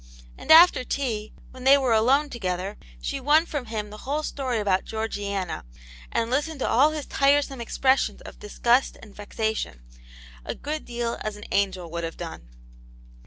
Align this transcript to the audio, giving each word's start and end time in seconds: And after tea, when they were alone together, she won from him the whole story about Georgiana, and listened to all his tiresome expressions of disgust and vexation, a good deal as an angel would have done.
And 0.35 0.49
after 0.51 0.83
tea, 0.83 1.31
when 1.51 1.63
they 1.63 1.77
were 1.77 1.93
alone 1.93 2.31
together, 2.31 2.75
she 3.03 3.19
won 3.19 3.45
from 3.45 3.67
him 3.67 3.91
the 3.91 3.99
whole 3.99 4.23
story 4.23 4.57
about 4.57 4.83
Georgiana, 4.83 5.63
and 6.11 6.31
listened 6.31 6.57
to 6.61 6.67
all 6.67 6.89
his 6.89 7.05
tiresome 7.05 7.61
expressions 7.61 8.19
of 8.21 8.39
disgust 8.39 8.97
and 9.03 9.15
vexation, 9.15 9.83
a 10.43 10.55
good 10.55 10.85
deal 10.85 11.19
as 11.21 11.35
an 11.35 11.45
angel 11.51 11.91
would 11.91 12.03
have 12.03 12.17
done. 12.17 12.47